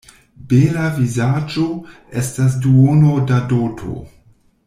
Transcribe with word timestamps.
Bela 0.53 0.85
vizaĝo 0.95 1.65
estas 2.23 2.57
duono 2.65 3.13
da 3.33 3.39
doto. 3.55 4.01